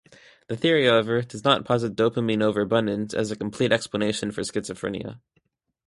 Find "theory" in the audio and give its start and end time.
0.57-0.87